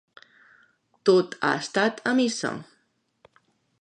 [1.09, 2.55] Tot ha estat a missa.